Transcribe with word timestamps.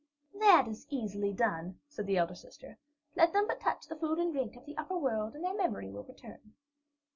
"That 0.33 0.67
is 0.67 0.87
easily 0.89 1.31
done," 1.31 1.79
said 1.87 2.07
the 2.07 2.17
elder 2.17 2.33
sister. 2.33 2.79
"Let 3.15 3.33
them 3.33 3.45
but 3.45 3.59
touch 3.59 3.85
the 3.85 3.95
food 3.95 4.17
or 4.17 4.31
drink 4.31 4.55
of 4.55 4.65
the 4.65 4.75
upper 4.77 4.97
world 4.97 5.35
and 5.35 5.43
their 5.45 5.53
memory 5.53 5.91
will 5.91 6.01
return." 6.05 6.55